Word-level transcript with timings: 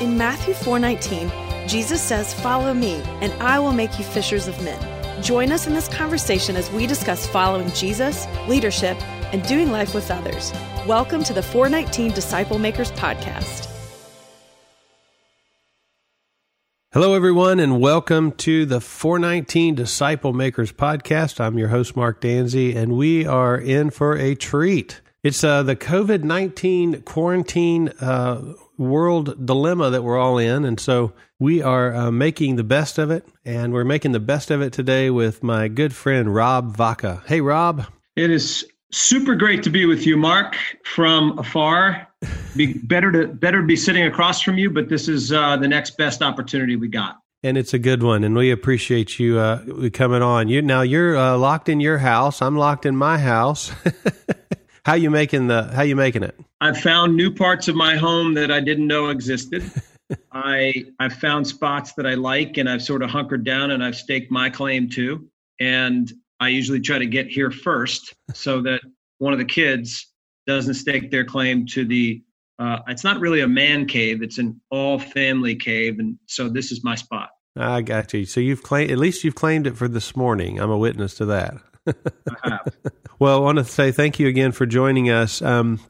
In 0.00 0.16
Matthew 0.16 0.54
4:19, 0.54 1.30
Jesus 1.68 2.00
says, 2.00 2.32
"Follow 2.32 2.72
me, 2.72 3.02
and 3.20 3.34
I 3.34 3.58
will 3.58 3.74
make 3.74 3.98
you 3.98 4.04
fishers 4.06 4.48
of 4.48 4.58
men." 4.62 4.80
Join 5.22 5.52
us 5.52 5.66
in 5.66 5.74
this 5.74 5.88
conversation 5.88 6.56
as 6.56 6.70
we 6.70 6.86
discuss 6.86 7.26
following 7.26 7.70
Jesus, 7.72 8.26
leadership, 8.48 8.96
and 9.30 9.46
doing 9.46 9.70
life 9.70 9.94
with 9.94 10.10
others. 10.10 10.54
Welcome 10.86 11.22
to 11.24 11.34
the 11.34 11.42
419 11.42 12.12
Disciple 12.12 12.58
Makers 12.58 12.90
podcast. 12.92 13.68
Hello, 16.94 17.12
everyone, 17.12 17.60
and 17.60 17.78
welcome 17.78 18.32
to 18.32 18.64
the 18.64 18.80
419 18.80 19.74
Disciple 19.74 20.32
Makers 20.32 20.72
podcast. 20.72 21.40
I'm 21.40 21.58
your 21.58 21.68
host, 21.68 21.94
Mark 21.94 22.22
Danzi, 22.22 22.74
and 22.74 22.92
we 22.92 23.26
are 23.26 23.58
in 23.58 23.90
for 23.90 24.16
a 24.16 24.34
treat. 24.34 25.02
It's 25.22 25.44
uh, 25.44 25.62
the 25.62 25.76
COVID 25.76 26.22
19 26.22 27.02
quarantine 27.02 27.90
uh, 28.00 28.54
world 28.80 29.46
dilemma 29.46 29.90
that 29.90 30.02
we're 30.02 30.18
all 30.18 30.38
in. 30.38 30.64
And 30.64 30.80
so 30.80 31.12
we 31.38 31.62
are 31.62 31.94
uh, 31.94 32.10
making 32.10 32.56
the 32.56 32.64
best 32.64 32.98
of 32.98 33.10
it. 33.10 33.28
And 33.44 33.72
we're 33.72 33.84
making 33.84 34.12
the 34.12 34.20
best 34.20 34.50
of 34.50 34.62
it 34.62 34.72
today 34.72 35.10
with 35.10 35.42
my 35.42 35.68
good 35.68 35.94
friend, 35.94 36.34
Rob 36.34 36.76
Vaca. 36.76 37.22
Hey, 37.26 37.40
Rob. 37.42 37.84
It 38.16 38.30
is 38.30 38.64
super 38.90 39.36
great 39.36 39.62
to 39.64 39.70
be 39.70 39.84
with 39.84 40.06
you, 40.06 40.16
Mark, 40.16 40.56
from 40.84 41.38
afar. 41.38 42.08
Be 42.56 42.74
better 42.74 43.12
to 43.12 43.28
better 43.28 43.62
be 43.62 43.76
sitting 43.76 44.04
across 44.04 44.42
from 44.42 44.58
you, 44.58 44.68
but 44.68 44.88
this 44.90 45.08
is 45.08 45.32
uh, 45.32 45.56
the 45.56 45.68
next 45.68 45.96
best 45.96 46.20
opportunity 46.20 46.74
we 46.76 46.88
got. 46.88 47.16
And 47.44 47.56
it's 47.56 47.72
a 47.72 47.78
good 47.78 48.02
one, 48.02 48.24
and 48.24 48.36
we 48.36 48.50
appreciate 48.50 49.18
you 49.18 49.38
uh, 49.38 49.88
coming 49.94 50.20
on. 50.20 50.48
You 50.48 50.60
now 50.60 50.82
you're 50.82 51.16
uh, 51.16 51.38
locked 51.38 51.70
in 51.70 51.80
your 51.80 51.96
house. 51.96 52.42
I'm 52.42 52.56
locked 52.58 52.84
in 52.84 52.96
my 52.96 53.18
house. 53.18 53.72
How 54.84 54.94
you 54.94 55.10
making 55.10 55.46
the? 55.46 55.62
How 55.62 55.82
you 55.82 55.96
making 55.96 56.24
it? 56.24 56.38
I've 56.60 56.78
found 56.78 57.16
new 57.16 57.32
parts 57.32 57.68
of 57.68 57.74
my 57.74 57.96
home 57.96 58.34
that 58.34 58.50
I 58.50 58.60
didn't 58.60 58.86
know 58.86 59.08
existed. 59.08 59.70
I 60.32 60.84
I've 60.98 61.14
found 61.14 61.46
spots 61.46 61.92
that 61.94 62.06
I 62.06 62.14
like, 62.14 62.56
and 62.58 62.68
I've 62.68 62.82
sort 62.82 63.02
of 63.02 63.10
hunkered 63.10 63.44
down, 63.44 63.70
and 63.70 63.82
I've 63.82 63.96
staked 63.96 64.30
my 64.30 64.50
claim 64.50 64.88
to. 64.90 65.26
And 65.60 66.12
I 66.40 66.48
usually 66.48 66.80
try 66.80 66.98
to 66.98 67.06
get 67.06 67.28
here 67.28 67.50
first, 67.50 68.14
so 68.34 68.60
that 68.62 68.80
one 69.18 69.32
of 69.32 69.38
the 69.38 69.44
kids 69.44 70.06
doesn't 70.46 70.74
stake 70.74 71.10
their 71.10 71.24
claim 71.24 71.66
to 71.66 71.84
the. 71.84 72.22
Uh, 72.58 72.80
it's 72.88 73.04
not 73.04 73.20
really 73.20 73.40
a 73.40 73.48
man 73.48 73.86
cave; 73.86 74.22
it's 74.22 74.38
an 74.38 74.60
all-family 74.70 75.56
cave, 75.56 75.98
and 75.98 76.18
so 76.26 76.48
this 76.48 76.72
is 76.72 76.84
my 76.84 76.94
spot. 76.94 77.30
I 77.56 77.82
got 77.82 78.12
you. 78.12 78.24
So 78.26 78.40
you've 78.40 78.62
claimed 78.62 78.90
at 78.90 78.98
least 78.98 79.24
you've 79.24 79.34
claimed 79.34 79.66
it 79.66 79.76
for 79.76 79.88
this 79.88 80.16
morning. 80.16 80.58
I'm 80.60 80.70
a 80.70 80.78
witness 80.78 81.14
to 81.16 81.26
that. 81.26 81.54
well, 83.18 83.38
I 83.38 83.40
want 83.40 83.58
to 83.58 83.64
say 83.64 83.92
thank 83.92 84.18
you 84.18 84.28
again 84.28 84.52
for 84.52 84.66
joining 84.66 85.10
us. 85.10 85.40
Um, 85.40 85.80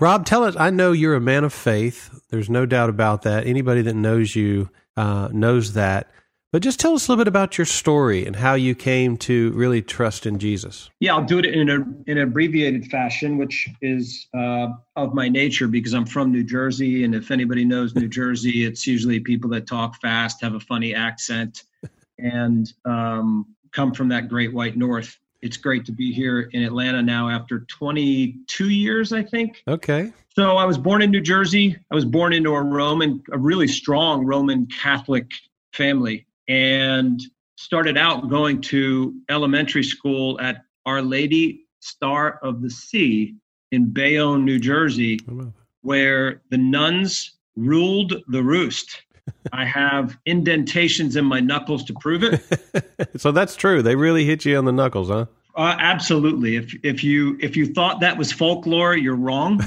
Rob, 0.00 0.24
tell 0.24 0.44
us. 0.44 0.54
I 0.56 0.70
know 0.70 0.92
you're 0.92 1.16
a 1.16 1.20
man 1.20 1.42
of 1.42 1.52
faith. 1.52 2.22
There's 2.30 2.48
no 2.48 2.66
doubt 2.66 2.88
about 2.88 3.22
that. 3.22 3.46
Anybody 3.46 3.82
that 3.82 3.94
knows 3.94 4.36
you 4.36 4.70
uh, 4.96 5.28
knows 5.32 5.72
that. 5.72 6.10
But 6.52 6.62
just 6.62 6.80
tell 6.80 6.94
us 6.94 7.06
a 7.06 7.10
little 7.10 7.22
bit 7.22 7.28
about 7.28 7.58
your 7.58 7.66
story 7.66 8.24
and 8.24 8.34
how 8.34 8.54
you 8.54 8.74
came 8.74 9.18
to 9.18 9.50
really 9.52 9.82
trust 9.82 10.24
in 10.24 10.38
Jesus. 10.38 10.88
Yeah, 10.98 11.14
I'll 11.14 11.24
do 11.24 11.38
it 11.38 11.44
in 11.44 11.68
a 11.68 11.74
in 12.06 12.16
an 12.16 12.18
abbreviated 12.18 12.86
fashion, 12.86 13.36
which 13.36 13.68
is 13.82 14.28
uh, 14.34 14.68
of 14.96 15.12
my 15.14 15.28
nature 15.28 15.68
because 15.68 15.92
I'm 15.92 16.06
from 16.06 16.32
New 16.32 16.44
Jersey, 16.44 17.04
and 17.04 17.14
if 17.14 17.30
anybody 17.30 17.66
knows 17.66 17.94
New 17.94 18.08
Jersey, 18.08 18.64
it's 18.64 18.86
usually 18.86 19.20
people 19.20 19.50
that 19.50 19.66
talk 19.66 20.00
fast, 20.00 20.40
have 20.40 20.54
a 20.54 20.60
funny 20.60 20.94
accent, 20.94 21.64
and 22.18 22.72
um, 22.86 23.54
come 23.72 23.92
from 23.92 24.08
that 24.08 24.28
great 24.28 24.54
white 24.54 24.76
north 24.76 25.18
it's 25.42 25.56
great 25.56 25.84
to 25.86 25.92
be 25.92 26.12
here 26.12 26.50
in 26.52 26.62
Atlanta 26.62 27.02
now 27.02 27.28
after 27.28 27.60
22 27.60 28.70
years, 28.70 29.12
I 29.12 29.22
think. 29.22 29.62
Okay. 29.68 30.12
So 30.34 30.56
I 30.56 30.64
was 30.64 30.78
born 30.78 31.02
in 31.02 31.10
New 31.10 31.20
Jersey. 31.20 31.76
I 31.90 31.94
was 31.94 32.04
born 32.04 32.32
into 32.32 32.54
a 32.54 32.62
Roman, 32.62 33.22
a 33.32 33.38
really 33.38 33.68
strong 33.68 34.24
Roman 34.24 34.66
Catholic 34.66 35.30
family, 35.72 36.26
and 36.48 37.20
started 37.56 37.96
out 37.96 38.28
going 38.28 38.60
to 38.62 39.14
elementary 39.28 39.82
school 39.82 40.40
at 40.40 40.64
Our 40.86 41.02
Lady 41.02 41.66
Star 41.80 42.38
of 42.42 42.62
the 42.62 42.70
Sea 42.70 43.34
in 43.72 43.90
Bayonne, 43.90 44.44
New 44.44 44.58
Jersey, 44.58 45.18
oh, 45.30 45.52
where 45.82 46.42
the 46.50 46.58
nuns 46.58 47.38
ruled 47.56 48.22
the 48.28 48.42
roost. 48.42 49.02
I 49.52 49.64
have 49.64 50.18
indentations 50.26 51.16
in 51.16 51.24
my 51.24 51.40
knuckles 51.40 51.84
to 51.84 51.94
prove 51.94 52.22
it. 52.22 53.16
so 53.20 53.32
that's 53.32 53.56
true. 53.56 53.82
They 53.82 53.96
really 53.96 54.24
hit 54.24 54.44
you 54.44 54.56
on 54.56 54.64
the 54.64 54.72
knuckles, 54.72 55.08
huh? 55.08 55.26
Uh, 55.58 55.74
absolutely. 55.80 56.54
If 56.54 56.72
if 56.84 57.02
you 57.02 57.36
if 57.40 57.56
you 57.56 57.66
thought 57.66 57.98
that 58.00 58.16
was 58.16 58.30
folklore, 58.30 58.96
you're 58.96 59.16
wrong. 59.16 59.60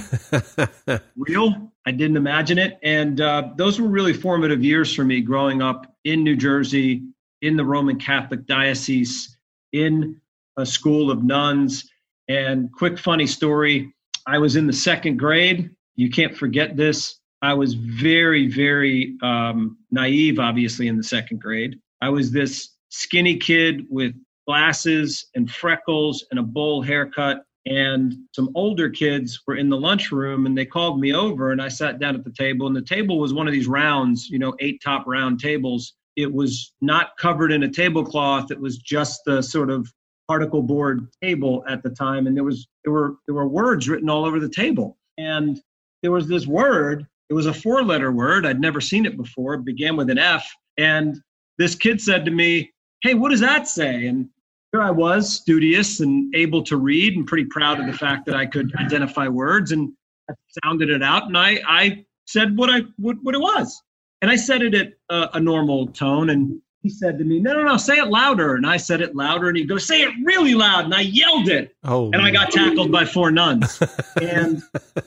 Real. 1.18 1.70
I 1.86 1.92
didn't 1.92 2.16
imagine 2.16 2.58
it, 2.58 2.80
and 2.82 3.20
uh, 3.20 3.50
those 3.58 3.82
were 3.82 3.90
really 3.90 4.14
formative 4.14 4.64
years 4.64 4.96
for 4.96 5.04
me 5.04 5.20
growing 5.20 5.62
up 5.62 5.94
in 6.06 6.24
New 6.24 6.38
Jersey, 6.38 7.04
in 7.42 7.58
the 7.58 7.66
Roman 7.66 8.00
Catholic 8.00 8.46
diocese, 8.46 9.36
in 9.74 10.22
a 10.58 10.66
school 10.66 11.12
of 11.12 11.24
nuns. 11.24 11.90
And 12.30 12.72
quick 12.72 12.98
funny 12.98 13.28
story: 13.28 13.94
I 14.26 14.38
was 14.38 14.56
in 14.56 14.68
the 14.68 14.74
second 14.74 15.18
grade. 15.18 15.72
You 15.96 16.10
can't 16.10 16.38
forget 16.38 16.78
this. 16.78 17.20
I 17.42 17.54
was 17.54 17.74
very, 17.74 18.48
very 18.48 19.18
um, 19.24 19.78
naive, 19.90 20.40
obviously, 20.40 20.88
in 20.88 20.98
the 20.98 21.04
second 21.04 21.42
grade. 21.42 21.80
I 22.02 22.10
was 22.10 22.32
this 22.32 22.76
skinny 22.90 23.38
kid 23.38 23.86
with 23.90 24.14
glasses 24.48 25.28
and 25.36 25.50
freckles 25.50 26.26
and 26.32 26.40
a 26.40 26.44
bowl 26.44 26.82
haircut. 26.82 27.44
And 27.68 28.16
some 28.36 28.50
older 28.56 28.90
kids 28.90 29.40
were 29.46 29.56
in 29.56 29.70
the 29.70 29.78
lunchroom 29.78 30.46
and 30.46 30.58
they 30.58 30.66
called 30.66 31.00
me 31.00 31.14
over 31.14 31.52
and 31.52 31.62
I 31.62 31.68
sat 31.68 32.00
down 32.00 32.16
at 32.16 32.24
the 32.24 32.34
table. 32.34 32.68
And 32.68 32.76
the 32.76 32.82
table 32.82 33.20
was 33.20 33.34
one 33.34 33.48
of 33.48 33.54
these 33.54 33.68
rounds, 33.68 34.30
you 34.30 34.40
know, 34.40 34.56
eight 34.60 34.82
top 34.84 35.06
round 35.06 35.40
tables. 35.40 35.94
It 36.16 36.32
was 36.32 36.74
not 36.82 37.16
covered 37.18 37.52
in 37.52 37.64
a 37.64 37.70
tablecloth, 37.70 38.52
it 38.52 38.60
was 38.60 38.78
just 38.78 39.22
the 39.26 39.42
sort 39.42 39.70
of 39.70 39.92
particle 40.28 40.64
board 40.64 41.08
table 41.22 41.64
at 41.70 41.84
the 41.84 41.90
time. 41.90 42.26
And 42.26 42.36
there 42.36 42.44
was 42.44 42.68
there 42.84 42.94
were 42.94 43.18
there 43.28 43.36
were 43.36 43.48
words 43.48 43.88
written 43.88 44.10
all 44.10 44.26
over 44.26 44.40
the 44.40 44.50
table. 44.50 44.98
And 45.18 45.62
there 46.02 46.12
was 46.12 46.28
this 46.28 46.48
word 46.48 47.06
it 47.32 47.34
was 47.34 47.46
a 47.46 47.54
four 47.54 47.82
letter 47.82 48.12
word. 48.12 48.46
I'd 48.46 48.60
never 48.60 48.82
seen 48.82 49.06
it 49.06 49.16
before. 49.16 49.54
It 49.54 49.64
began 49.64 49.96
with 49.96 50.10
an 50.10 50.18
F. 50.18 50.54
And 50.78 51.18
this 51.58 51.76
kid 51.76 52.02
said 52.02 52.26
to 52.26 52.32
me, 52.32 52.74
Hey, 53.04 53.14
what 53.14 53.32
does 53.32 53.40
that 53.40 53.70
say? 53.70 54.08
And 54.08 54.28
here 54.74 54.82
I 54.82 54.92
was, 54.92 55.34
studious 55.34 56.02
and 56.02 56.36
able 56.36 56.62
to 56.64 56.76
read 56.76 57.16
and 57.16 57.26
pretty 57.26 57.46
proud 57.46 57.80
of 57.80 57.86
the 57.86 57.94
fact 57.94 58.26
that 58.26 58.36
I 58.36 58.46
could 58.46 58.76
identify 58.76 59.30
words. 59.30 59.72
And 59.72 59.94
I 60.30 60.34
sounded 60.62 60.90
it 60.90 61.02
out 61.02 61.28
and 61.28 61.38
I, 61.38 61.62
I 61.66 62.04
said 62.28 62.58
what 62.58 62.70
I 62.70 62.82
what, 62.98 63.16
what 63.22 63.34
it 63.34 63.40
was. 63.40 63.82
And 64.22 64.30
I 64.30 64.36
said 64.36 64.62
it 64.62 64.76
at 64.76 64.94
a, 65.10 65.38
a 65.38 65.40
normal 65.40 65.88
tone. 65.88 66.32
And 66.32 66.62
he 66.82 66.90
said 66.90 67.18
to 67.20 67.24
me, 67.24 67.40
No, 67.40 67.54
no, 67.54 67.64
no, 67.64 67.78
say 67.78 67.98
it 67.98 68.08
louder. 68.08 68.56
And 68.56 68.66
I 68.66 68.78
said 68.78 69.02
it 69.02 69.16
louder. 69.16 69.50
And 69.50 69.58
he 69.58 69.66
goes, 69.66 69.86
Say 69.86 70.02
it 70.02 70.14
really 70.24 70.56
loud. 70.56 70.86
And 70.86 70.94
I 70.94 71.02
yelled 71.02 71.48
it. 71.50 71.76
Oh, 71.84 72.12
and 72.12 72.22
I 72.22 72.32
got 72.32 72.52
tackled 72.52 72.92
by 72.92 73.06
four 73.06 73.32
nuns. 73.32 73.82
and 74.22 74.62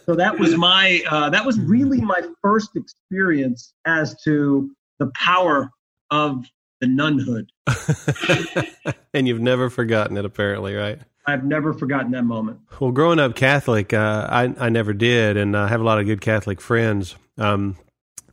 so 0.07 0.15
that 0.15 0.39
was 0.39 0.57
my, 0.57 1.03
uh, 1.11 1.31
that 1.31 1.45
was 1.45 1.59
really 1.61 2.01
my 2.01 2.21
first 2.41 2.77
experience 2.77 3.75
as 3.87 4.21
to 4.23 4.71
the 4.99 5.11
power 5.17 5.71
of 6.11 6.45
the 6.81 6.87
nunhood. 6.87 7.49
and 9.15 9.27
you've 9.27 9.41
never 9.41 9.69
forgotten 9.69 10.17
it, 10.17 10.25
apparently, 10.25 10.75
right? 10.75 11.01
I've 11.27 11.45
never 11.45 11.73
forgotten 11.73 12.13
that 12.13 12.25
moment. 12.25 12.61
Well, 12.79 12.93
growing 12.93 13.19
up 13.19 13.35
Catholic, 13.35 13.93
uh, 13.93 14.29
I, 14.31 14.55
I 14.59 14.69
never 14.69 14.93
did. 14.93 15.37
And 15.37 15.57
I 15.57 15.69
have 15.69 15.81
a 15.81 15.85
lot 15.85 15.99
of 15.99 16.07
good 16.07 16.21
Catholic 16.21 16.61
friends. 16.61 17.17
Um, 17.39 17.77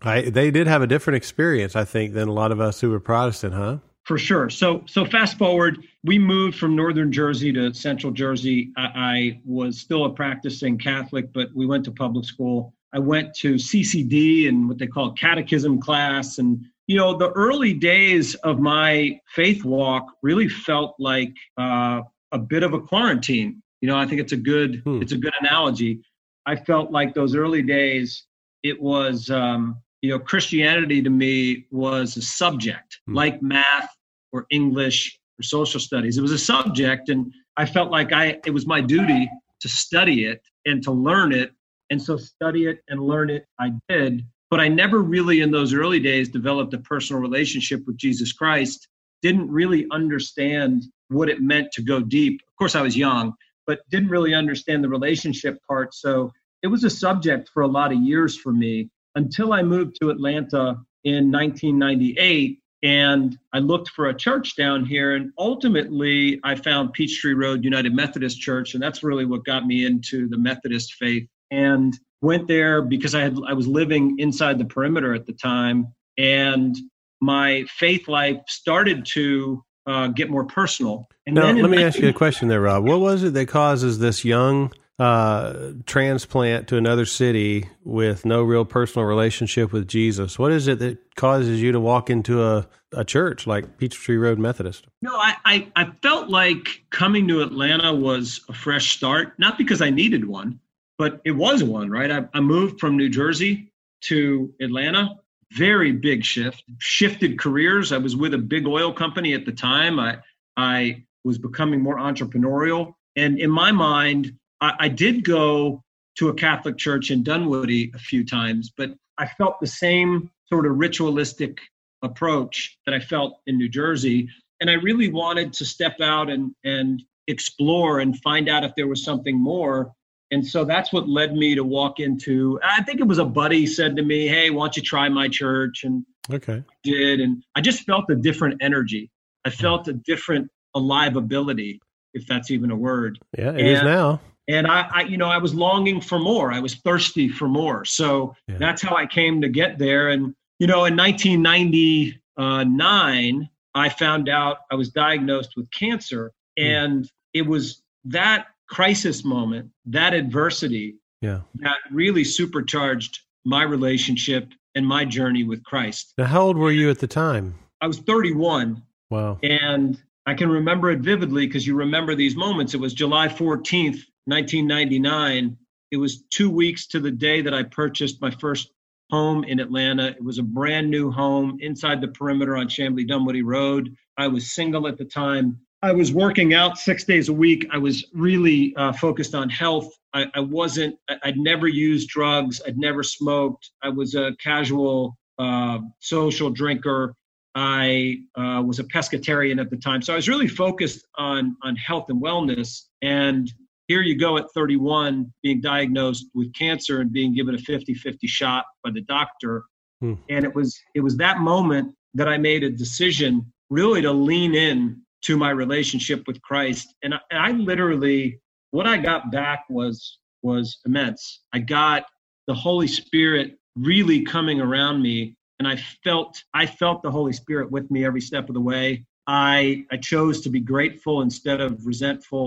I, 0.03 0.21
they 0.21 0.51
did 0.51 0.67
have 0.67 0.81
a 0.81 0.87
different 0.87 1.17
experience, 1.17 1.75
I 1.75 1.85
think, 1.85 2.13
than 2.13 2.27
a 2.27 2.33
lot 2.33 2.51
of 2.51 2.59
us 2.59 2.81
who 2.81 2.89
were 2.89 2.99
Protestant, 2.99 3.53
huh? 3.53 3.77
For 4.03 4.17
sure. 4.17 4.49
So, 4.49 4.83
so 4.87 5.05
fast 5.05 5.37
forward, 5.37 5.85
we 6.03 6.17
moved 6.17 6.57
from 6.57 6.75
northern 6.75 7.11
Jersey 7.11 7.53
to 7.53 7.71
central 7.73 8.11
Jersey. 8.11 8.71
I, 8.75 8.91
I 8.95 9.41
was 9.45 9.79
still 9.79 10.05
a 10.05 10.09
practicing 10.09 10.77
Catholic, 10.77 11.31
but 11.31 11.49
we 11.55 11.67
went 11.67 11.85
to 11.85 11.91
public 11.91 12.25
school. 12.25 12.73
I 12.93 12.99
went 12.99 13.33
to 13.35 13.55
CCD 13.55 14.49
and 14.49 14.67
what 14.67 14.79
they 14.79 14.87
call 14.87 15.13
catechism 15.13 15.79
class. 15.79 16.39
And, 16.39 16.65
you 16.87 16.97
know, 16.97 17.15
the 17.15 17.29
early 17.31 17.73
days 17.73 18.33
of 18.35 18.59
my 18.59 19.19
faith 19.27 19.63
walk 19.63 20.07
really 20.23 20.49
felt 20.49 20.95
like 20.97 21.33
uh, 21.57 22.01
a 22.31 22.39
bit 22.39 22.63
of 22.63 22.73
a 22.73 22.81
quarantine. 22.81 23.61
You 23.81 23.87
know, 23.87 23.97
I 23.97 24.07
think 24.07 24.19
it's 24.19 24.33
a 24.33 24.37
good, 24.37 24.81
hmm. 24.83 25.01
it's 25.01 25.11
a 25.11 25.17
good 25.17 25.33
analogy. 25.41 26.01
I 26.45 26.55
felt 26.55 26.91
like 26.91 27.13
those 27.13 27.35
early 27.35 27.61
days, 27.61 28.25
it 28.63 28.79
was 28.81 29.29
um, 29.29 29.77
you 30.01 30.09
know, 30.09 30.19
Christianity 30.19 31.01
to 31.01 31.09
me 31.09 31.65
was 31.71 32.17
a 32.17 32.21
subject 32.21 32.99
mm. 33.09 33.15
like 33.15 33.41
math 33.41 33.89
or 34.31 34.45
English 34.49 35.19
or 35.39 35.43
social 35.43 35.79
studies. 35.79 36.17
It 36.17 36.21
was 36.21 36.31
a 36.31 36.39
subject, 36.39 37.09
and 37.09 37.31
I 37.57 37.65
felt 37.65 37.91
like 37.91 38.11
I 38.11 38.39
it 38.45 38.51
was 38.51 38.65
my 38.65 38.81
duty 38.81 39.29
to 39.61 39.69
study 39.69 40.25
it 40.25 40.41
and 40.65 40.83
to 40.83 40.91
learn 40.91 41.33
it. 41.33 41.51
And 41.89 42.01
so, 42.01 42.15
study 42.15 42.67
it 42.67 42.79
and 42.87 43.01
learn 43.01 43.29
it, 43.29 43.45
I 43.59 43.71
did. 43.89 44.25
But 44.49 44.61
I 44.61 44.69
never 44.69 44.99
really, 44.99 45.41
in 45.41 45.51
those 45.51 45.73
early 45.73 45.99
days, 45.99 46.29
developed 46.29 46.73
a 46.73 46.77
personal 46.79 47.21
relationship 47.21 47.81
with 47.85 47.97
Jesus 47.97 48.31
Christ. 48.31 48.87
Didn't 49.21 49.51
really 49.51 49.87
understand 49.91 50.83
what 51.09 51.29
it 51.29 51.41
meant 51.41 51.71
to 51.73 51.81
go 51.81 51.99
deep. 51.99 52.41
Of 52.47 52.55
course, 52.57 52.75
I 52.75 52.81
was 52.81 52.95
young, 52.95 53.33
but 53.67 53.81
didn't 53.89 54.09
really 54.09 54.33
understand 54.33 54.83
the 54.83 54.89
relationship 54.89 55.57
part. 55.67 55.93
So 55.93 56.31
it 56.63 56.67
was 56.67 56.85
a 56.85 56.89
subject 56.89 57.49
for 57.53 57.63
a 57.63 57.67
lot 57.67 57.91
of 57.91 57.99
years 57.99 58.37
for 58.37 58.53
me 58.53 58.89
until 59.15 59.53
I 59.53 59.61
moved 59.61 59.97
to 60.01 60.09
Atlanta 60.09 60.77
in 61.03 61.31
1998 61.31 62.59
and 62.83 63.37
I 63.53 63.59
looked 63.59 63.89
for 63.89 64.09
a 64.09 64.13
church 64.13 64.55
down 64.55 64.85
here. 64.85 65.15
And 65.15 65.31
ultimately, 65.37 66.39
I 66.43 66.55
found 66.55 66.93
Peachtree 66.93 67.33
Road 67.33 67.63
United 67.63 67.93
Methodist 67.93 68.39
Church. 68.39 68.73
And 68.73 68.81
that's 68.81 69.03
really 69.03 69.25
what 69.25 69.45
got 69.45 69.67
me 69.67 69.85
into 69.85 70.27
the 70.27 70.37
Methodist 70.37 70.95
faith. 70.95 71.27
And 71.51 71.93
went 72.21 72.47
there 72.47 72.81
because 72.81 73.15
I 73.15 73.21
had 73.21 73.37
I 73.47 73.53
was 73.53 73.67
living 73.67 74.19
inside 74.19 74.57
the 74.57 74.65
perimeter 74.65 75.13
at 75.13 75.25
the 75.25 75.33
time, 75.33 75.93
and 76.17 76.75
my 77.19 77.65
faith 77.69 78.07
life 78.07 78.37
started 78.47 79.05
to 79.13 79.63
uh, 79.85 80.07
get 80.07 80.29
more 80.29 80.45
personal. 80.45 81.07
And 81.25 81.35
now, 81.35 81.51
let 81.51 81.69
me 81.69 81.83
ask 81.83 81.99
you 81.99 82.09
a 82.09 82.13
question 82.13 82.47
there, 82.47 82.61
Rob. 82.61 82.83
What 82.83 82.99
was 82.99 83.23
it 83.23 83.33
that 83.33 83.47
causes 83.47 83.99
this 83.99 84.23
young 84.23 84.71
uh, 84.99 85.71
transplant 85.85 86.67
to 86.67 86.77
another 86.77 87.05
city 87.05 87.67
with 87.83 88.25
no 88.25 88.43
real 88.43 88.65
personal 88.65 89.07
relationship 89.07 89.71
with 89.71 89.87
Jesus? 89.87 90.37
What 90.37 90.51
is 90.51 90.67
it 90.67 90.79
that 90.79 91.15
causes 91.15 91.61
you 91.61 91.71
to 91.71 91.79
walk 91.79 92.09
into 92.09 92.43
a, 92.43 92.67
a 92.93 93.03
church 93.03 93.47
like 93.47 93.77
Peachtree 93.77 94.17
Road 94.17 94.37
Methodist? 94.37 94.87
No, 95.01 95.15
I, 95.15 95.35
I, 95.45 95.67
I 95.75 95.91
felt 96.03 96.29
like 96.29 96.83
coming 96.91 97.27
to 97.29 97.41
Atlanta 97.41 97.93
was 97.93 98.41
a 98.49 98.53
fresh 98.53 98.95
start, 98.95 99.33
not 99.39 99.57
because 99.57 99.81
I 99.81 99.89
needed 99.89 100.25
one, 100.25 100.59
but 100.97 101.19
it 101.25 101.31
was 101.31 101.63
one, 101.63 101.89
right? 101.89 102.11
I, 102.11 102.25
I 102.33 102.39
moved 102.39 102.79
from 102.79 102.95
New 102.97 103.09
Jersey 103.09 103.71
to 104.01 104.53
Atlanta. 104.61 105.17
Very 105.53 105.91
big 105.91 106.23
shift, 106.23 106.63
shifted 106.77 107.39
careers. 107.39 107.91
I 107.91 107.97
was 107.97 108.15
with 108.15 108.33
a 108.33 108.37
big 108.37 108.67
oil 108.67 108.93
company 108.93 109.33
at 109.33 109.45
the 109.45 109.51
time. 109.51 109.99
I, 109.99 110.19
I 110.55 111.03
was 111.23 111.37
becoming 111.37 111.81
more 111.81 111.97
entrepreneurial. 111.97 112.93
And 113.15 113.39
in 113.39 113.49
my 113.49 113.71
mind, 113.71 114.37
I, 114.61 114.73
I 114.79 114.87
did 114.87 115.25
go 115.25 115.83
to 116.17 116.29
a 116.29 116.33
Catholic 116.33 116.77
church 116.77 117.11
in 117.11 117.23
Dunwoody 117.23 117.91
a 117.95 117.99
few 117.99 118.25
times, 118.25 118.71
but 118.75 118.91
I 119.17 119.27
felt 119.27 119.59
the 119.59 119.67
same 119.67 120.29
sort 120.47 120.65
of 120.65 120.77
ritualistic 120.77 121.59
approach 122.01 122.77
that 122.85 122.93
I 122.93 122.99
felt 122.99 123.39
in 123.47 123.57
New 123.57 123.69
Jersey. 123.69 124.29
And 124.59 124.69
I 124.69 124.73
really 124.73 125.09
wanted 125.09 125.53
to 125.53 125.65
step 125.65 125.99
out 126.01 126.29
and, 126.29 126.53
and 126.63 127.01
explore 127.27 127.99
and 127.99 128.17
find 128.21 128.49
out 128.49 128.63
if 128.63 128.73
there 128.75 128.87
was 128.87 129.03
something 129.03 129.39
more. 129.39 129.91
And 130.31 130.45
so 130.45 130.63
that's 130.63 130.93
what 130.93 131.09
led 131.09 131.33
me 131.33 131.55
to 131.55 131.63
walk 131.63 131.99
into, 131.99 132.59
I 132.63 132.81
think 132.83 133.01
it 133.01 133.07
was 133.07 133.17
a 133.17 133.25
buddy 133.25 133.65
said 133.67 133.95
to 133.97 134.03
me, 134.03 134.27
Hey, 134.27 134.49
why 134.49 134.63
don't 134.63 134.77
you 134.77 134.83
try 134.83 135.09
my 135.09 135.27
church? 135.27 135.83
And 135.83 136.05
okay. 136.31 136.63
I 136.69 136.75
did. 136.83 137.19
And 137.19 137.43
I 137.55 137.61
just 137.61 137.83
felt 137.83 138.09
a 138.09 138.15
different 138.15 138.61
energy. 138.61 139.09
I 139.45 139.49
hmm. 139.49 139.55
felt 139.55 139.87
a 139.87 139.93
different 139.93 140.49
alive 140.73 141.17
ability, 141.17 141.81
if 142.13 142.25
that's 142.27 142.49
even 142.49 142.71
a 142.71 142.75
word. 142.75 143.19
Yeah, 143.37 143.49
it 143.49 143.59
and, 143.59 143.67
is 143.67 143.83
now 143.83 144.21
and 144.51 144.67
I, 144.67 144.89
I, 144.93 145.01
you 145.03 145.15
know 145.17 145.29
i 145.29 145.37
was 145.37 145.55
longing 145.55 146.01
for 146.01 146.19
more 146.19 146.51
i 146.51 146.59
was 146.59 146.75
thirsty 146.75 147.29
for 147.29 147.47
more 147.47 147.85
so 147.85 148.35
yeah. 148.47 148.57
that's 148.57 148.81
how 148.81 148.95
i 148.95 149.05
came 149.05 149.39
to 149.41 149.49
get 149.49 149.77
there 149.77 150.09
and 150.09 150.33
you 150.59 150.67
know 150.67 150.85
in 150.85 150.95
1999 150.95 153.49
i 153.75 153.89
found 153.89 154.29
out 154.29 154.57
i 154.71 154.75
was 154.75 154.89
diagnosed 154.89 155.53
with 155.55 155.69
cancer 155.71 156.31
hmm. 156.57 156.65
and 156.65 157.05
mm. 157.05 157.09
it 157.33 157.45
was 157.45 157.83
that 158.05 158.47
crisis 158.67 159.25
moment 159.25 159.69
that 159.85 160.13
adversity 160.13 160.95
yeah. 161.21 161.41
that 161.55 161.77
really 161.91 162.23
supercharged 162.23 163.19
my 163.45 163.63
relationship 163.63 164.49
and 164.75 164.85
my 164.85 165.03
journey 165.05 165.43
with 165.43 165.63
christ 165.63 166.13
now 166.17 166.25
how 166.25 166.41
old 166.41 166.57
were 166.57 166.71
you 166.71 166.89
at 166.89 166.99
the 166.99 167.07
time 167.07 167.55
i 167.81 167.87
was 167.87 167.99
31 167.99 168.81
wow 169.09 169.37
and 169.43 170.01
I 170.27 170.35
can 170.35 170.49
remember 170.49 170.91
it 170.91 170.99
vividly 170.99 171.47
because 171.47 171.65
you 171.65 171.75
remember 171.75 172.13
these 172.13 172.35
moments. 172.35 172.75
It 172.75 172.79
was 172.79 172.93
July 172.93 173.27
14th, 173.27 174.01
1999. 174.25 175.57
It 175.91 175.97
was 175.97 176.23
two 176.29 176.49
weeks 176.49 176.87
to 176.87 176.99
the 176.99 177.11
day 177.11 177.41
that 177.41 177.53
I 177.53 177.63
purchased 177.63 178.21
my 178.21 178.31
first 178.31 178.71
home 179.11 179.43
in 179.43 179.59
Atlanta. 179.59 180.07
It 180.07 180.23
was 180.23 180.39
a 180.39 180.43
brand 180.43 180.89
new 180.89 181.11
home 181.11 181.57
inside 181.61 182.01
the 182.01 182.07
perimeter 182.07 182.55
on 182.55 182.67
Chamblee 182.67 183.07
Dunwoody 183.07 183.41
Road. 183.41 183.93
I 184.17 184.27
was 184.27 184.53
single 184.53 184.87
at 184.87 184.97
the 184.97 185.05
time. 185.05 185.59
I 185.83 185.91
was 185.91 186.13
working 186.13 186.53
out 186.53 186.77
six 186.77 187.03
days 187.03 187.27
a 187.27 187.33
week. 187.33 187.67
I 187.71 187.77
was 187.77 188.05
really 188.13 188.75
uh, 188.75 188.93
focused 188.93 189.33
on 189.33 189.49
health. 189.49 189.91
I, 190.13 190.27
I, 190.35 190.39
wasn't, 190.39 190.95
I'd 191.23 191.37
never 191.37 191.67
used 191.67 192.09
drugs. 192.09 192.61
I'd 192.65 192.77
never 192.77 193.01
smoked. 193.01 193.71
I 193.81 193.89
was 193.89 194.13
a 194.13 194.33
casual 194.41 195.17
uh, 195.39 195.79
social 195.99 196.51
drinker. 196.51 197.15
I 197.55 198.19
uh, 198.35 198.61
was 198.65 198.79
a 198.79 198.83
pescatarian 198.83 199.59
at 199.59 199.69
the 199.69 199.77
time. 199.77 200.01
So 200.01 200.13
I 200.13 200.15
was 200.15 200.29
really 200.29 200.47
focused 200.47 201.05
on, 201.17 201.57
on 201.63 201.75
health 201.75 202.05
and 202.09 202.21
wellness. 202.21 202.83
And 203.01 203.51
here 203.91 204.01
you 204.01 204.17
go 204.17 204.37
at 204.37 204.45
31 204.53 205.33
being 205.43 205.59
diagnosed 205.59 206.27
with 206.33 206.53
cancer 206.53 207.01
and 207.01 207.11
being 207.11 207.35
given 207.35 207.55
a 207.55 207.57
50-50 207.57 208.15
shot 208.23 208.63
by 208.85 208.91
the 208.91 209.01
doctor. 209.01 209.65
Hmm. 209.99 210.13
and 210.29 210.45
it 210.45 210.55
was 210.55 210.79
it 210.95 211.01
was 211.01 211.15
that 211.17 211.37
moment 211.41 211.93
that 212.15 212.27
i 212.27 212.35
made 212.35 212.63
a 212.63 212.71
decision 212.71 213.45
really 213.69 214.01
to 214.01 214.11
lean 214.11 214.55
in 214.55 214.99
to 215.27 215.37
my 215.37 215.51
relationship 215.51 216.23
with 216.25 216.41
christ. 216.41 216.95
And 217.03 217.13
I, 217.13 217.19
and 217.29 217.39
I 217.47 217.51
literally 217.51 218.39
what 218.71 218.87
i 218.87 218.97
got 218.97 219.31
back 219.31 219.59
was 219.69 220.19
was 220.41 220.79
immense. 220.87 221.41
I 221.53 221.59
got 221.59 222.05
the 222.47 222.55
holy 222.55 222.87
spirit 222.87 223.47
really 223.75 224.23
coming 224.23 224.59
around 224.59 225.03
me 225.03 225.35
and 225.59 225.67
i 225.67 225.75
felt 226.03 226.31
i 226.61 226.65
felt 226.65 227.03
the 227.03 227.11
holy 227.11 227.33
spirit 227.33 227.67
with 227.75 227.91
me 227.91 227.99
every 228.05 228.21
step 228.29 228.49
of 228.49 228.55
the 228.55 228.67
way. 228.73 229.05
I 229.27 229.85
i 229.91 229.97
chose 229.97 230.41
to 230.41 230.49
be 230.49 230.61
grateful 230.73 231.21
instead 231.21 231.59
of 231.61 231.85
resentful 231.85 232.45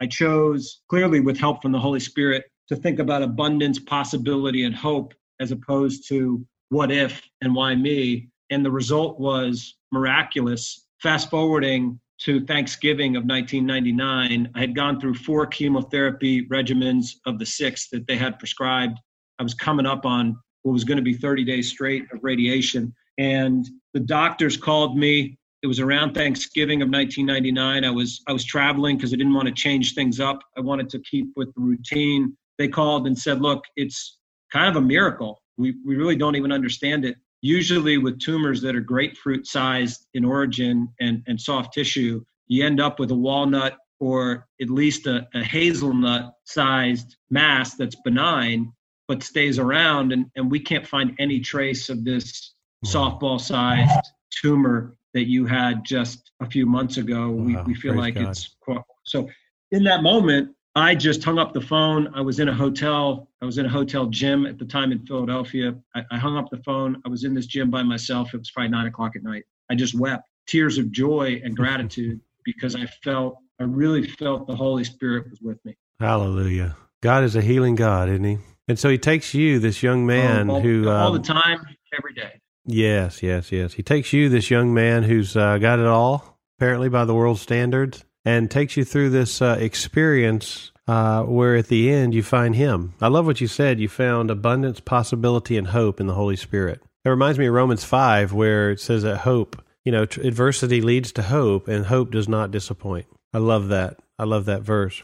I 0.00 0.06
chose, 0.06 0.82
clearly 0.88 1.20
with 1.20 1.38
help 1.38 1.62
from 1.62 1.72
the 1.72 1.78
Holy 1.78 2.00
Spirit, 2.00 2.44
to 2.68 2.76
think 2.76 2.98
about 2.98 3.22
abundance, 3.22 3.78
possibility, 3.78 4.64
and 4.64 4.74
hope 4.74 5.14
as 5.40 5.52
opposed 5.52 6.08
to 6.08 6.44
what 6.70 6.90
if 6.90 7.22
and 7.42 7.54
why 7.54 7.74
me. 7.74 8.28
And 8.50 8.64
the 8.64 8.70
result 8.70 9.20
was 9.20 9.76
miraculous. 9.92 10.86
Fast 11.00 11.30
forwarding 11.30 12.00
to 12.20 12.44
Thanksgiving 12.44 13.16
of 13.16 13.24
1999, 13.24 14.50
I 14.54 14.58
had 14.58 14.74
gone 14.74 15.00
through 15.00 15.14
four 15.14 15.46
chemotherapy 15.46 16.46
regimens 16.46 17.16
of 17.26 17.38
the 17.38 17.46
six 17.46 17.88
that 17.90 18.06
they 18.06 18.16
had 18.16 18.38
prescribed. 18.38 18.98
I 19.38 19.42
was 19.42 19.54
coming 19.54 19.86
up 19.86 20.06
on 20.06 20.36
what 20.62 20.72
was 20.72 20.84
going 20.84 20.96
to 20.96 21.02
be 21.02 21.14
30 21.14 21.44
days 21.44 21.70
straight 21.70 22.04
of 22.12 22.20
radiation. 22.22 22.94
And 23.18 23.66
the 23.92 24.00
doctors 24.00 24.56
called 24.56 24.96
me 24.96 25.38
it 25.64 25.66
was 25.66 25.80
around 25.80 26.12
Thanksgiving 26.12 26.82
of 26.82 26.90
1999. 26.90 27.84
I 27.84 27.90
was 27.90 28.20
I 28.28 28.32
was 28.34 28.44
traveling 28.44 28.98
because 28.98 29.14
I 29.14 29.16
didn't 29.16 29.32
want 29.32 29.48
to 29.48 29.54
change 29.54 29.94
things 29.94 30.20
up. 30.20 30.40
I 30.58 30.60
wanted 30.60 30.90
to 30.90 30.98
keep 30.98 31.28
with 31.36 31.54
the 31.54 31.62
routine. 31.62 32.36
They 32.58 32.68
called 32.68 33.06
and 33.06 33.18
said, 33.18 33.40
"Look, 33.40 33.64
it's 33.74 34.18
kind 34.52 34.68
of 34.68 34.76
a 34.76 34.86
miracle. 34.86 35.42
We 35.56 35.74
we 35.86 35.96
really 35.96 36.16
don't 36.16 36.36
even 36.36 36.52
understand 36.52 37.06
it. 37.06 37.16
Usually 37.40 37.96
with 37.96 38.20
tumors 38.20 38.60
that 38.60 38.76
are 38.76 38.80
grapefruit 38.80 39.46
sized 39.46 40.06
in 40.12 40.22
origin 40.22 40.86
and 41.00 41.22
and 41.26 41.40
soft 41.40 41.72
tissue, 41.72 42.22
you 42.46 42.62
end 42.62 42.78
up 42.78 42.98
with 42.98 43.10
a 43.10 43.16
walnut 43.16 43.78
or 44.00 44.46
at 44.60 44.68
least 44.68 45.06
a, 45.06 45.26
a 45.34 45.42
hazelnut 45.42 46.34
sized 46.44 47.16
mass 47.30 47.74
that's 47.74 47.96
benign 48.04 48.70
but 49.08 49.22
stays 49.22 49.58
around 49.58 50.12
and, 50.12 50.26
and 50.36 50.50
we 50.50 50.60
can't 50.60 50.86
find 50.86 51.14
any 51.18 51.40
trace 51.40 51.88
of 51.88 52.04
this 52.04 52.52
hmm. 52.84 52.90
softball 52.90 53.40
sized 53.40 54.10
tumor 54.30 54.94
that 55.14 55.28
you 55.28 55.46
had 55.46 55.84
just 55.84 56.32
a 56.40 56.46
few 56.46 56.66
months 56.66 56.98
ago. 56.98 57.30
Wow, 57.30 57.44
we, 57.44 57.56
we 57.62 57.74
feel 57.74 57.94
like 57.94 58.14
God. 58.14 58.28
it's 58.28 58.56
so. 59.04 59.28
In 59.70 59.82
that 59.84 60.02
moment, 60.02 60.54
I 60.76 60.94
just 60.94 61.22
hung 61.22 61.38
up 61.38 61.52
the 61.52 61.60
phone. 61.60 62.12
I 62.14 62.20
was 62.20 62.40
in 62.40 62.48
a 62.48 62.54
hotel. 62.54 63.28
I 63.40 63.44
was 63.44 63.58
in 63.58 63.66
a 63.66 63.68
hotel 63.68 64.06
gym 64.06 64.44
at 64.44 64.58
the 64.58 64.64
time 64.64 64.92
in 64.92 65.06
Philadelphia. 65.06 65.74
I, 65.94 66.02
I 66.10 66.18
hung 66.18 66.36
up 66.36 66.50
the 66.50 66.58
phone. 66.58 67.00
I 67.06 67.08
was 67.08 67.24
in 67.24 67.32
this 67.32 67.46
gym 67.46 67.70
by 67.70 67.82
myself. 67.82 68.34
It 68.34 68.38
was 68.38 68.50
probably 68.50 68.70
nine 68.70 68.86
o'clock 68.86 69.16
at 69.16 69.22
night. 69.22 69.44
I 69.70 69.76
just 69.76 69.94
wept 69.94 70.28
tears 70.46 70.78
of 70.78 70.90
joy 70.90 71.40
and 71.44 71.56
gratitude 71.56 72.20
because 72.44 72.74
I 72.74 72.86
felt, 73.02 73.38
I 73.60 73.64
really 73.64 74.06
felt 74.06 74.46
the 74.46 74.56
Holy 74.56 74.84
Spirit 74.84 75.30
was 75.30 75.40
with 75.40 75.64
me. 75.64 75.76
Hallelujah. 76.00 76.76
God 77.02 77.24
is 77.24 77.36
a 77.36 77.40
healing 77.40 77.76
God, 77.76 78.08
isn't 78.08 78.24
he? 78.24 78.38
And 78.66 78.78
so 78.78 78.88
he 78.88 78.98
takes 78.98 79.34
you, 79.34 79.58
this 79.58 79.82
young 79.82 80.06
man 80.06 80.50
all, 80.50 80.60
who. 80.60 80.88
All 80.88 81.14
um, 81.14 81.14
the 81.14 81.22
time, 81.22 81.60
every 81.96 82.14
day. 82.14 82.40
Yes, 82.66 83.22
yes, 83.22 83.52
yes. 83.52 83.74
He 83.74 83.82
takes 83.82 84.12
you, 84.12 84.28
this 84.28 84.50
young 84.50 84.72
man 84.72 85.02
who's 85.02 85.36
uh, 85.36 85.58
got 85.58 85.78
it 85.78 85.86
all, 85.86 86.38
apparently 86.58 86.88
by 86.88 87.04
the 87.04 87.14
world's 87.14 87.42
standards, 87.42 88.04
and 88.24 88.50
takes 88.50 88.76
you 88.76 88.84
through 88.84 89.10
this 89.10 89.42
uh, 89.42 89.56
experience 89.60 90.72
uh, 90.86 91.22
where 91.22 91.56
at 91.56 91.68
the 91.68 91.90
end 91.90 92.14
you 92.14 92.22
find 92.22 92.54
him. 92.54 92.94
I 93.00 93.08
love 93.08 93.26
what 93.26 93.40
you 93.40 93.48
said. 93.48 93.80
You 93.80 93.88
found 93.88 94.30
abundance, 94.30 94.80
possibility, 94.80 95.56
and 95.56 95.68
hope 95.68 96.00
in 96.00 96.06
the 96.06 96.14
Holy 96.14 96.36
Spirit. 96.36 96.80
It 97.04 97.10
reminds 97.10 97.38
me 97.38 97.46
of 97.46 97.54
Romans 97.54 97.84
5, 97.84 98.32
where 98.32 98.70
it 98.70 98.80
says 98.80 99.02
that 99.02 99.18
hope, 99.18 99.62
you 99.84 99.92
know, 99.92 100.02
adversity 100.02 100.80
leads 100.80 101.12
to 101.12 101.22
hope, 101.22 101.68
and 101.68 101.86
hope 101.86 102.10
does 102.10 102.28
not 102.28 102.50
disappoint. 102.50 103.06
I 103.32 103.38
love 103.38 103.68
that. 103.68 103.98
I 104.18 104.24
love 104.24 104.46
that 104.46 104.62
verse. 104.62 105.02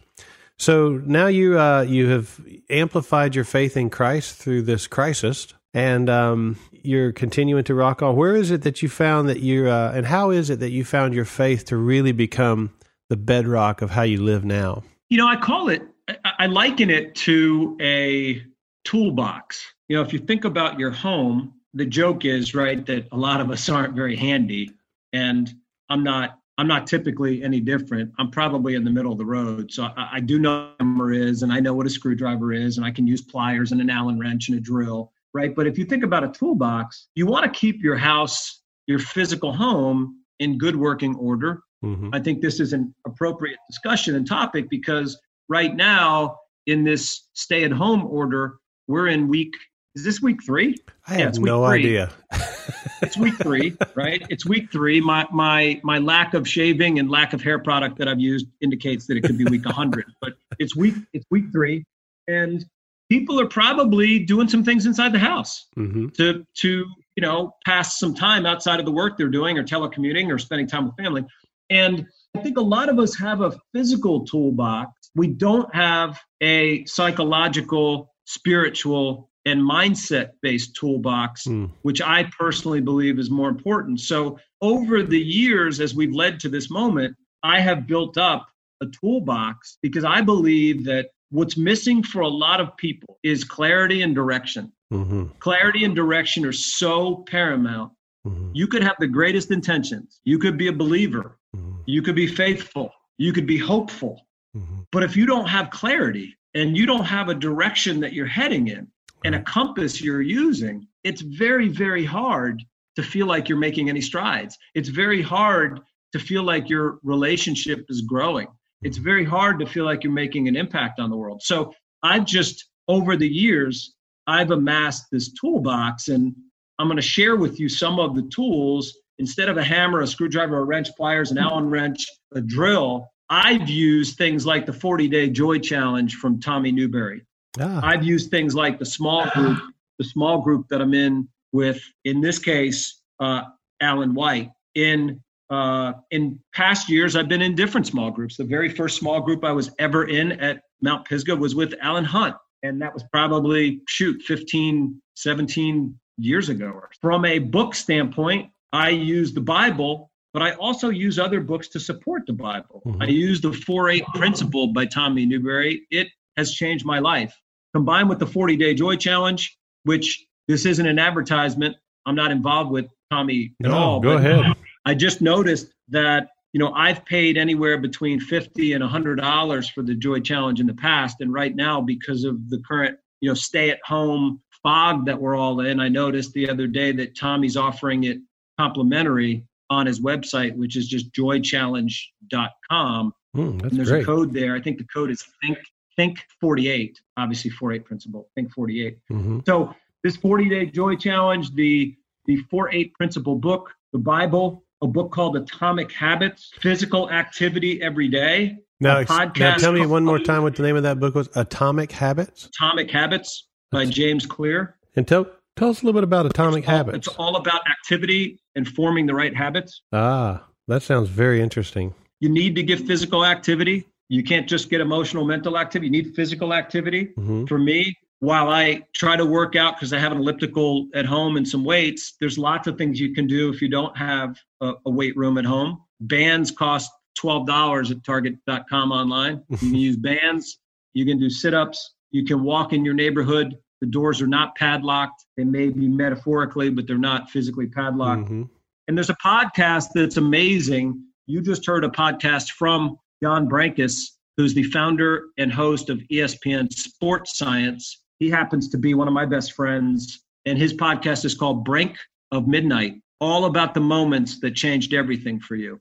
So 0.57 1.01
now 1.05 1.27
you 1.27 1.59
uh, 1.59 1.83
you 1.83 2.09
have 2.09 2.39
amplified 2.69 3.35
your 3.35 3.45
faith 3.45 3.79
in 3.79 3.89
Christ 3.89 4.37
through 4.37 4.63
this 4.63 4.87
crisis, 4.87 5.55
and 5.73 6.11
um, 6.11 6.57
you're 6.73 7.13
continuing 7.13 7.65
to 7.65 7.75
rock 7.75 8.03
on. 8.03 8.17
Where 8.17 8.35
is 8.35 8.51
it 8.51 8.63
that 8.63 8.83
you 8.83 8.89
found 8.89 9.29
that 9.29 9.41
you, 9.41 9.69
uh, 9.69 9.93
and 9.95 10.07
how 10.07 10.31
is 10.31 10.51
it 10.51 10.61
that 10.61 10.71
you 10.71 10.85
found 10.85 11.15
your 11.15 11.25
faith 11.25 11.67
to 11.67 11.77
really 11.77 12.13
become 12.13 12.73
the 13.09 13.17
bedrock 13.17 13.83
of 13.83 13.91
how 13.91 14.03
you 14.03 14.23
live 14.23 14.45
now? 14.45 14.83
You 15.09 15.19
know, 15.19 15.29
I 15.29 15.37
call 15.37 15.69
it, 15.69 15.83
I 16.25 16.47
liken 16.47 16.91
it 16.91 17.15
to 17.17 17.77
a 17.81 18.43
toolbox. 18.85 19.75
you 19.89 19.97
know, 19.97 20.03
if 20.03 20.13
you 20.13 20.19
think 20.19 20.45
about 20.45 20.79
your 20.79 20.91
home, 20.91 21.55
the 21.75 21.87
joke 21.87 22.25
is 22.25 22.55
right 22.55 22.85
that 22.87 23.07
a 23.13 23.17
lot 23.17 23.41
of 23.41 23.51
us 23.51 23.69
aren't 23.69 23.95
very 23.95 24.17
handy, 24.17 24.73
and 25.13 25.53
I'm 25.89 26.03
not. 26.03 26.37
I'm 26.59 26.67
not 26.69 26.87
typically 26.87 27.43
any 27.43 27.59
different. 27.59 28.13
I'm 28.19 28.31
probably 28.31 28.75
in 28.75 28.85
the 28.85 28.91
middle 28.91 29.13
of 29.13 29.17
the 29.17 29.25
road, 29.25 29.73
so 29.73 29.85
I, 29.85 30.17
I 30.17 30.21
do 30.21 30.39
know 30.39 30.59
what 30.59 30.75
a 30.79 30.85
hammer 30.85 31.13
is, 31.13 31.43
and 31.43 31.51
I 31.51 31.59
know 31.59 31.73
what 31.73 31.87
a 31.87 31.91
screwdriver 31.91 32.53
is, 32.53 32.77
and 32.77 32.85
I 32.85 32.91
can 32.91 33.07
use 33.07 33.23
pliers 33.23 33.73
and 33.73 33.81
an 33.81 33.89
Allen 33.89 34.19
wrench 34.19 34.51
and 34.51 34.59
a 34.59 34.61
drill, 34.61 35.11
right? 35.35 35.55
But 35.55 35.67
if 35.67 35.79
you 35.79 35.85
think 35.85 36.05
about 36.05 36.25
a 36.25 36.29
toolbox, 36.29 37.09
you 37.15 37.27
want 37.27 37.45
to 37.45 37.59
keep 37.59 37.83
your 37.83 37.97
house, 37.97 38.63
your 38.87 38.99
physical 38.99 39.53
home, 39.53 40.17
in 40.41 40.59
good 40.59 40.77
working 40.77 41.15
order. 41.17 41.63
Mm-hmm. 41.85 42.11
I 42.13 42.21
think 42.21 42.41
this 42.41 42.61
is 42.61 42.73
an 42.73 42.95
appropriate 43.07 43.59
discussion 43.69 44.17
and 44.17 44.27
topic 44.27 44.69
because 44.69 45.19
right 45.49 45.75
now 45.75 46.37
in 46.67 46.85
this 46.85 47.29
stay 47.35 47.65
at 47.65 47.73
home 47.73 48.05
order, 48.07 48.57
we're 48.89 49.09
in 49.09 49.29
week 49.29 49.55
is 49.97 50.05
this 50.05 50.23
week 50.23 50.43
three? 50.45 50.77
I 51.09 51.19
yeah, 51.19 51.25
have 51.25 51.39
no 51.39 51.67
three. 51.67 51.79
idea. 51.81 52.11
it's 53.03 53.17
week 53.17 53.35
three, 53.43 53.77
right? 53.97 54.25
It's 54.31 54.47
week 54.47 54.71
three. 54.71 55.01
My 55.01 55.27
my 55.33 55.81
my 55.83 55.99
lack 55.99 56.35
of 56.35 56.47
shaving 56.47 57.01
and 57.01 57.11
lack 57.11 57.33
of 57.33 57.43
hair 57.43 57.59
product 57.59 57.99
that 57.99 58.07
I've 58.07 58.21
used 58.21 58.47
indicates 58.61 59.07
that 59.09 59.17
it 59.17 59.23
could 59.23 59.37
be 59.37 59.45
week 59.47 59.65
100. 59.65 60.05
but 60.21 60.35
it's 60.61 60.77
week 60.77 60.95
it's 61.13 61.27
week 61.31 61.47
three, 61.51 61.85
and 62.29 62.65
people 63.11 63.39
are 63.39 63.47
probably 63.47 64.21
doing 64.21 64.49
some 64.49 64.65
things 64.65 64.87
inside 64.87 65.13
the 65.13 65.19
house 65.19 65.67
mm-hmm. 65.77 66.09
to 66.11 66.47
to 66.55 66.87
you 67.17 67.21
know 67.21 67.55
pass 67.67 67.99
some 67.99 68.15
time 68.15 68.47
outside 68.47 68.81
of 68.81 68.87
the 68.87 68.93
work 68.93 69.19
they're 69.19 69.29
doing, 69.29 69.59
or 69.59 69.65
telecommuting, 69.65 70.33
or 70.33 70.39
spending 70.39 70.67
time 70.67 70.87
with 70.87 70.97
family. 70.97 71.27
And 71.69 72.07
I 72.35 72.41
think 72.41 72.57
a 72.57 72.63
lot 72.63 72.89
of 72.89 72.99
us 72.99 73.17
have 73.19 73.43
a 73.43 73.59
physical 73.75 74.25
toolbox. 74.25 75.11
We 75.15 75.29
don't 75.29 75.73
have 75.75 76.19
a 76.41 76.85
psychological, 76.87 78.13
spiritual 78.25 79.29
and 79.47 79.61
mindset 79.61 80.31
based 80.43 80.77
toolbox, 80.77 81.47
mm. 81.47 81.71
which 81.83 82.01
I 82.01 82.31
personally 82.39 82.81
believe 82.81 83.19
is 83.19 83.31
more 83.31 83.49
important. 83.49 84.01
So, 84.01 84.39
over 84.61 85.03
the 85.03 85.19
years, 85.19 85.81
as 85.81 85.95
we've 85.95 86.15
led 86.15 86.39
to 86.41 86.49
this 86.49 86.71
moment, 86.71 87.17
I 87.43 87.61
have 87.61 87.87
built 87.87 88.19
up 88.19 88.47
a 88.83 88.87
toolbox 88.87 89.79
because 89.83 90.05
I 90.05 90.21
believe 90.21 90.85
that 90.85 91.09
what's 91.31 91.57
missing 91.57 92.03
for 92.03 92.21
a 92.21 92.29
lot 92.29 92.61
of 92.61 92.77
people 92.77 93.19
is 93.23 93.45
clarity 93.45 94.03
and 94.03 94.15
direction. 94.15 94.73
Mm-hmm. 94.93 95.27
Clarity 95.39 95.85
and 95.85 95.95
direction 95.95 96.45
are 96.45 96.53
so 96.53 97.25
paramount. 97.29 97.93
Mm-hmm. 98.27 98.51
You 98.55 98.67
could 98.67 98.83
have 98.83 98.97
the 98.99 99.07
greatest 99.07 99.51
intentions, 99.51 100.21
you 100.25 100.39
could 100.39 100.59
be 100.59 100.69
a 100.69 100.73
believer, 100.73 101.39
mm-hmm. 101.57 101.81
you 101.87 102.03
could 102.03 102.17
be 102.17 102.27
faithful, 102.27 102.93
you 103.17 103.33
could 103.33 103.47
be 103.47 103.57
hopeful. 103.59 104.27
Mm-hmm. 104.57 104.81
But 104.93 105.05
if 105.05 105.17
you 105.17 105.25
don't 105.25 105.49
have 105.49 105.71
clarity 105.71 106.37
and 106.55 106.77
you 106.77 106.85
don't 106.85 107.05
have 107.05 107.29
a 107.29 107.35
direction 107.35 108.01
that 108.01 108.13
you're 108.13 108.27
heading 108.27 108.69
in, 108.69 108.89
and 109.25 109.35
a 109.35 109.43
compass 109.43 110.01
you're 110.01 110.23
using, 110.23 110.87
it's 111.05 111.21
very, 111.21 111.69
very 111.69 112.05
hard 112.05 112.63
to 112.97 113.03
feel 113.03 113.27
like 113.27 113.49
you're 113.49 113.59
making 113.59 113.89
any 113.89 114.01
strides. 114.01 114.59
It's 114.75 114.89
very 114.89 115.23
hard 115.23 115.81
to 116.13 116.19
feel 116.19 116.43
like 116.43 116.69
your 116.69 116.99
relationship 117.03 117.87
is 117.89 118.03
growing. 118.03 118.49
It's 118.83 118.99
very 118.99 119.25
hard 119.25 119.59
to 119.61 119.67
feel 119.67 119.85
like 119.85 120.05
you're 120.05 120.13
making 120.13 120.49
an 120.49 120.57
impact 120.57 121.01
on 121.01 121.11
the 121.11 121.17
world. 121.17 121.43
So 121.43 121.73
I've 122.03 122.25
just, 122.25 122.69
over 122.89 123.17
the 123.17 123.29
years, 123.29 123.95
I've 124.27 124.51
amassed 124.51 125.07
this 125.13 125.33
toolbox 125.33 126.09
and 126.09 126.35
I'm 126.79 126.87
going 126.87 126.97
to 126.97 127.03
share 127.03 127.37
with 127.37 127.61
you 127.61 127.69
some 127.69 127.99
of 127.99 128.15
the 128.15 128.29
tools. 128.35 128.97
Instead 129.19 129.51
of 129.51 129.59
a 129.59 129.65
hammer, 129.65 130.01
a 130.01 130.07
screwdriver, 130.07 130.59
a 130.59 130.65
wrench, 130.65 130.89
pliers, 130.97 131.31
an 131.31 131.37
Allen 131.37 131.69
wrench, 131.69 132.07
a 132.35 132.41
drill, 132.41 133.07
I've 133.29 133.69
used 133.69 134.17
things 134.17 134.47
like 134.47 134.65
the 134.65 134.73
40 134.73 135.09
day 135.09 135.29
joy 135.29 135.59
challenge 135.59 136.17
from 136.17 136.41
Tommy 136.41 136.73
Newberry. 136.73 137.23
Ah. 137.61 137.81
I've 137.83 138.03
used 138.03 138.31
things 138.31 138.55
like 138.55 138.79
the 138.79 138.87
small 138.87 139.29
group, 139.31 139.59
the 139.99 140.05
small 140.05 140.41
group 140.41 140.69
that 140.69 140.81
I'm 140.81 140.95
in 140.95 141.29
with, 141.53 141.83
in 142.05 142.21
this 142.21 142.39
case, 142.39 143.01
uh, 143.21 143.43
Alan 143.81 144.15
White. 144.15 144.51
In 144.75 145.21
uh, 145.51 145.95
in 146.11 146.39
past 146.55 146.89
years, 146.89 147.17
I've 147.17 147.29
been 147.29 147.43
in 147.43 147.55
different 147.55 147.87
small 147.87 148.11
groups. 148.11 148.37
The 148.37 148.45
very 148.45 148.69
first 148.69 148.99
small 148.99 149.21
group 149.21 149.45
I 149.45 149.53
was 149.53 149.71
ever 149.79 150.05
in 150.05 150.33
at 150.33 150.63
Mount 150.81 151.05
Pisgah 151.05 151.37
was 151.37 151.55
with 151.55 151.75
Alan 151.83 152.05
Hunt, 152.05 152.37
and 152.63 152.81
that 152.81 152.95
was 152.95 153.03
probably 153.13 153.83
shoot 153.89 154.23
15, 154.23 155.01
17 155.15 155.99
years 156.19 156.49
ago. 156.49 156.81
From 157.01 157.25
a 157.25 157.41
book 157.41 157.75
standpoint, 157.75 158.51
I 158.73 158.91
use 158.91 159.33
the 159.33 159.41
Bible, 159.41 160.11
but 160.33 160.43
I 160.43 160.53
also 160.53 160.91
use 160.91 161.19
other 161.19 161.41
books 161.41 161.69
to 161.69 161.81
support 161.81 162.23
the 162.27 162.33
Bible. 162.33 162.83
Mm-hmm. 162.87 163.03
I 163.03 163.07
use 163.07 163.41
the 163.41 163.53
4 163.53 163.91
8 163.91 164.05
principle 164.15 164.69
by 164.69 164.87
Tommy 164.87 165.27
Newberry. 165.27 165.87
It 165.91 166.09
has 166.37 166.53
changed 166.53 166.85
my 166.87 167.01
life. 167.01 167.37
Combined 167.75 168.09
with 168.09 168.21
the 168.21 168.27
40 168.27 168.57
day 168.57 168.75
joy 168.75 168.97
challenge, 168.97 169.59
which 169.83 170.25
this 170.47 170.65
isn't 170.65 170.87
an 170.87 170.99
advertisement. 170.99 171.77
I'm 172.07 172.15
not 172.15 172.31
involved 172.31 172.71
with 172.71 172.87
Tommy 173.11 173.55
at 173.65 173.71
no, 173.71 173.77
all. 173.77 174.01
Go 174.01 174.17
ahead. 174.17 174.55
I 174.91 174.95
just 174.95 175.21
noticed 175.21 175.73
that, 175.91 176.31
you 176.53 176.59
know, 176.59 176.73
I've 176.73 177.05
paid 177.05 177.39
anywhere 177.39 177.79
between 177.79 178.19
50 178.19 178.73
and 178.73 178.83
$100 178.83 179.71
for 179.71 179.83
the 179.83 179.95
joy 179.95 180.19
challenge 180.19 180.59
in 180.59 180.67
the 180.67 180.75
past. 180.75 181.21
And 181.21 181.33
right 181.33 181.55
now, 181.55 181.81
because 181.81 182.25
of 182.25 182.51
the 182.51 182.59
current, 182.67 182.99
you 183.21 183.29
know, 183.29 183.35
stay 183.35 183.71
at 183.71 183.79
home 183.85 184.43
fog 184.65 185.07
that 185.07 185.21
we're 185.21 185.37
all 185.37 185.61
in, 185.61 185.79
I 185.79 185.89
noticed 185.89 186.33
the 186.33 186.51
other 186.51 186.67
day 186.67 186.91
that 186.91 187.17
Tommy's 187.17 187.57
offering 187.57 188.03
it 188.03 188.19
complimentary 188.59 189.45
on 189.71 189.87
his 189.87 190.01
website, 190.01 190.57
which 190.57 190.77
is 190.77 190.89
just 190.89 191.13
joychallenge.com. 191.13 193.15
Mm, 193.37 193.63
and 193.63 193.71
there's 193.71 193.91
great. 193.91 194.03
a 194.03 194.05
code 194.05 194.35
there. 194.35 194.57
I 194.57 194.61
think 194.61 194.79
the 194.79 194.89
code 194.93 195.13
is 195.13 195.25
think 195.41 195.59
think 195.97 196.25
48 196.41 197.01
obviously 197.17 197.51
48 197.51 197.85
principle 197.85 198.29
think 198.37 198.53
48 198.53 198.97
mm-hmm. 199.11 199.41
so 199.45 199.75
this 200.05 200.17
40 200.17 200.49
day 200.49 200.67
joy 200.67 200.95
challenge 200.95 201.53
the 201.55 201.97
the 202.27 202.37
48 202.49 202.95
principle 202.95 203.35
book 203.35 203.75
the 203.93 203.99
bible 203.99 204.63
a 204.83 204.87
book 204.87 205.13
called 205.13 205.37
atomic 205.37 205.93
habits 205.93 206.53
physical 206.61 207.11
activity 207.11 207.83
every 207.83 208.09
day. 208.09 208.59
Now, 208.81 209.03
now 209.37 209.57
tell 209.57 209.73
me 209.73 209.85
one 209.85 210.05
more 210.05 210.19
time 210.19 210.43
what 210.43 210.57
the 210.57 210.63
name 210.63 210.77
of 210.77 210.85
that 210.85 210.99
book 210.99 211.15
was. 211.15 211.29
Atomic 211.35 211.93
habits? 211.93 212.47
Atomic 212.47 212.91
habits 212.91 213.49
by 213.71 213.85
james 213.85 214.25
clear. 214.25 214.77
And 214.97 215.07
tell 215.07 215.27
tell 215.57 215.69
us 215.69 215.83
a 215.83 215.87
little 215.87 216.01
bit 216.01 216.05
about 216.05 216.27
atomic 216.27 216.65
it's 216.65 216.69
all, 216.69 216.77
habits. 216.77 216.97
it's 216.97 217.17
all 217.17 217.37
about 217.37 217.61
activity 217.69 218.41
and 218.55 218.67
forming 218.67 219.07
the 219.07 219.15
right 219.15 219.37
habits. 219.37 219.83
Ah 219.93 220.45
that 220.71 220.83
sounds 220.83 221.09
very 221.09 221.43
interesting. 221.43 221.93
You 222.21 222.29
need 222.29 222.55
to 222.55 222.63
get 222.63 222.79
physical 222.81 223.25
activity. 223.25 223.89
You 224.09 224.23
can't 224.23 224.49
just 224.49 224.71
get 224.71 224.81
emotional, 224.81 225.25
mental 225.25 225.59
activity. 225.59 225.87
You 225.87 226.03
need 226.03 226.15
physical 226.15 226.55
activity. 226.55 227.07
Mm-hmm. 227.19 227.47
For 227.47 227.59
me, 227.59 227.97
while 228.21 228.51
I 228.51 228.83
try 228.95 229.17
to 229.17 229.25
work 229.25 229.57
out 229.57 229.77
because 229.77 229.93
I 229.93 229.99
have 229.99 230.13
an 230.13 230.19
elliptical 230.19 230.89
at 230.95 231.07
home 231.07 231.37
and 231.37 231.47
some 231.47 231.65
weights, 231.65 232.15
there's 232.21 232.39
lots 232.39 232.67
of 232.67 232.77
things 232.77 233.01
you 233.01 233.15
can 233.15 233.27
do 233.27 233.51
if 233.51 233.61
you 233.61 233.69
don't 233.69 233.97
have 233.97 234.37
a, 234.61 234.75
a 234.87 234.91
weight 234.91 235.17
room 235.17 235.39
at 235.39 235.45
home. 235.45 235.83
Bands 236.01 236.51
cost 236.51 236.91
$12 237.23 237.91
at 237.91 238.05
target.com 238.05 238.93
online. 238.93 239.43
You 239.51 239.59
can 239.59 239.75
use 239.75 239.97
bands. 239.97 240.59
You 240.93 241.07
can 241.07 241.19
do 241.19 241.31
sit 241.31 241.55
ups. 241.55 241.95
You 242.11 242.25
can 242.25 242.43
walk 242.43 242.73
in 242.73 242.85
your 242.85 242.95
neighborhood. 242.95 243.57
The 243.81 243.87
doors 243.87 244.21
are 244.21 244.27
not 244.27 244.55
padlocked. 244.55 245.25
They 245.37 245.45
may 245.45 245.71
be 245.71 245.89
metaphorically, 245.89 246.69
but 246.69 246.87
they're 246.87 246.99
not 246.99 247.31
physically 247.31 247.67
padlocked. 247.67 248.25
Mm-hmm. 248.25 248.43
And 248.89 248.99
there's 248.99 249.11
a 249.11 249.17
podcast 249.25 249.89
that's 249.95 250.19
amazing. 250.19 251.03
You 251.27 251.41
just 251.41 251.65
heard 251.67 251.85
a 251.85 251.89
podcast 251.89 252.51
from 252.51 252.99
John 253.23 253.49
Brenkus, 253.49 253.99
who's 254.37 254.53
the 254.53 254.65
founder 254.65 255.29
and 255.39 255.51
host 255.53 255.89
of 255.89 256.01
ESPN 256.13 256.71
Sports 256.73 257.39
Science. 257.39 258.00
He 258.21 258.31
happens 258.31 258.69
to 258.69 258.79
be 258.79 258.95
one 258.95 259.09
of 259.09 259.15
my 259.15 259.25
best 259.25 259.55
friends, 259.55 260.23
and 260.45 260.59
his 260.59 260.75
podcast 260.75 261.25
is 261.25 261.35
called 261.35 261.65
Brink 261.65 261.97
of 262.31 262.47
Midnight, 262.47 263.01
all 263.19 263.47
about 263.47 263.73
the 263.73 263.81
moments 263.81 264.41
that 264.41 264.55
changed 264.55 264.93
everything 264.93 265.41
for 265.41 265.57
you. 265.57 265.81